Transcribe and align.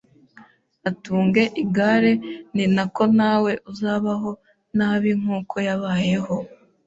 atunge 0.89 1.43
igare 1.63 2.13
ni 2.55 2.65
nako 2.75 3.03
nawe 3.17 3.51
uzabaho 3.71 4.31
nabi 4.77 5.09
nkuko 5.19 5.55
yabayeho, 5.67 6.35